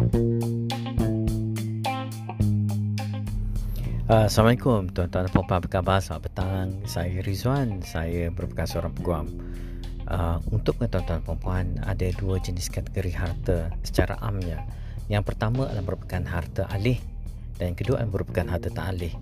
Uh, 0.00 0.16
Assalamualaikum 4.08 4.88
tuan-tuan 4.96 5.28
dan 5.28 5.32
puan-puan 5.36 5.60
apa 5.60 5.68
khabar? 5.68 6.00
Selamat 6.00 6.22
petang. 6.24 6.68
Saya 6.88 7.20
Rizwan. 7.20 7.84
Saya 7.84 8.32
merupakan 8.32 8.64
seorang 8.64 8.96
peguam. 8.96 9.28
Uh, 10.08 10.40
untuk 10.56 10.80
tuan-tuan 10.80 11.04
dan 11.04 11.20
puan-puan 11.20 11.76
ada 11.84 12.08
dua 12.16 12.40
jenis 12.40 12.72
kategori 12.72 13.12
harta 13.12 13.68
secara 13.84 14.16
amnya. 14.24 14.64
Yang 15.12 15.36
pertama 15.36 15.68
adalah 15.68 15.84
merupakan 15.84 16.24
harta 16.24 16.64
alih 16.72 16.96
dan 17.60 17.76
yang 17.76 17.78
kedua 17.84 18.00
adalah 18.00 18.12
merupakan 18.16 18.46
harta 18.56 18.72
tak 18.72 18.86
alih. 18.96 19.12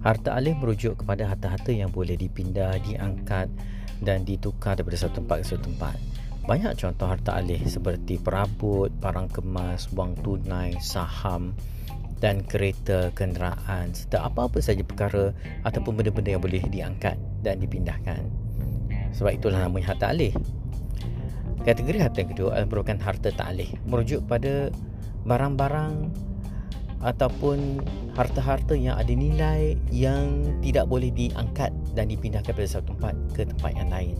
Harta 0.00 0.32
alih 0.32 0.56
merujuk 0.56 1.04
kepada 1.04 1.28
harta-harta 1.28 1.76
yang 1.76 1.92
boleh 1.92 2.16
dipindah 2.16 2.80
diangkat 2.80 3.52
dan 4.00 4.24
ditukar 4.24 4.80
daripada 4.80 4.96
satu 4.96 5.20
tempat 5.20 5.44
ke 5.44 5.46
satu 5.52 5.68
tempat 5.68 6.00
banyak 6.42 6.74
contoh 6.74 7.06
harta 7.06 7.38
alih 7.38 7.62
seperti 7.62 8.18
perabot, 8.18 8.90
barang 8.90 9.30
kemas, 9.30 9.86
wang 9.94 10.18
tunai, 10.26 10.74
saham 10.82 11.54
dan 12.18 12.42
kereta, 12.46 13.10
kenderaan 13.14 13.94
serta 13.94 14.26
apa-apa 14.26 14.58
saja 14.62 14.82
perkara 14.86 15.34
ataupun 15.66 15.98
benda-benda 15.98 16.38
yang 16.38 16.42
boleh 16.42 16.62
diangkat 16.66 17.18
dan 17.42 17.58
dipindahkan. 17.62 18.22
Sebab 19.14 19.38
itulah 19.38 19.66
namanya 19.66 19.94
harta 19.94 20.10
alih. 20.10 20.34
Kategori 21.62 21.98
harta 21.98 22.18
yang 22.22 22.30
kedua 22.34 22.48
adalah 22.58 22.68
merupakan 22.70 22.98
harta 23.06 23.28
tak 23.30 23.46
alih. 23.54 23.70
Merujuk 23.86 24.26
pada 24.26 24.70
barang-barang 25.22 26.10
ataupun 27.02 27.82
harta-harta 28.14 28.74
yang 28.78 28.94
ada 28.98 29.10
nilai 29.10 29.74
yang 29.90 30.46
tidak 30.62 30.86
boleh 30.86 31.10
diangkat 31.10 31.70
dan 31.94 32.10
dipindahkan 32.10 32.54
dari 32.54 32.70
satu 32.70 32.94
tempat 32.94 33.14
ke 33.34 33.42
tempat 33.46 33.72
yang 33.74 33.90
lain. 33.90 34.14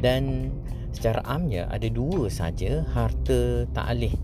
Dan 0.00 0.52
secara 0.92 1.24
amnya 1.26 1.66
ada 1.72 1.88
dua 1.88 2.28
saja 2.28 2.84
harta 2.92 3.64
tak 3.72 3.86
alih 3.96 4.14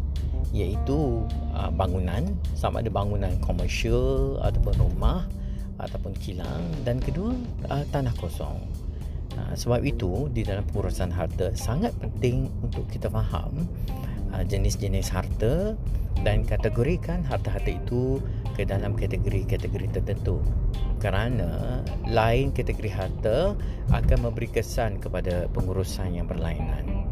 iaitu 0.53 1.25
uh, 1.53 1.69
bangunan 1.73 2.25
sama 2.57 2.81
ada 2.81 2.89
bangunan 2.89 3.33
komersial 3.45 4.41
ataupun 4.41 4.75
rumah 4.81 5.29
ataupun 5.79 6.17
kilang 6.19 6.65
dan 6.83 6.99
kedua 6.99 7.37
uh, 7.69 7.85
tanah 7.93 8.13
kosong. 8.17 8.57
Uh, 9.37 9.55
sebab 9.55 9.85
itu 9.85 10.27
di 10.33 10.43
dalam 10.43 10.65
pengurusan 10.73 11.13
harta 11.13 11.53
sangat 11.53 11.93
penting 12.01 12.49
untuk 12.65 12.89
kita 12.89 13.13
faham 13.13 13.69
uh, 14.33 14.43
jenis-jenis 14.43 15.13
harta 15.13 15.77
dan 16.27 16.43
kategorikan 16.43 17.23
harta-harta 17.23 17.71
itu 17.79 18.19
ke 18.59 18.67
dalam 18.67 18.97
kategori-kategori 18.99 19.87
tertentu 19.95 20.43
kerana 20.99 21.83
lain 22.07 22.53
kategori 22.53 22.93
harta 22.93 23.55
akan 23.91 24.19
memberi 24.29 24.49
kesan 24.51 24.99
kepada 24.99 25.47
pengurusan 25.55 26.19
yang 26.19 26.27
berlainan. 26.27 27.09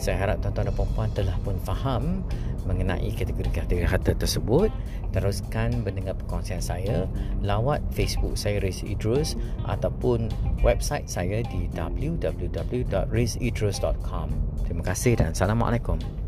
Saya 0.00 0.16
harap 0.16 0.40
tuan-tuan 0.40 0.72
dan 0.72 0.76
puan 0.76 1.12
telah 1.12 1.36
pun 1.44 1.60
faham 1.60 2.24
mengenai 2.64 3.12
kategori-kategori 3.12 3.84
harta 3.84 4.16
tersebut. 4.16 4.72
Teruskan 5.12 5.84
mendengar 5.84 6.16
perkongsian 6.16 6.64
saya 6.64 7.04
lawat 7.44 7.84
Facebook 7.92 8.32
saya 8.38 8.62
Riz 8.64 8.80
Idrus 8.80 9.36
ataupun 9.68 10.32
website 10.64 11.04
saya 11.04 11.44
di 11.44 11.68
www.rizidrus.com. 11.76 14.28
Terima 14.64 14.82
kasih 14.86 15.18
dan 15.20 15.36
Assalamualaikum. 15.36 16.19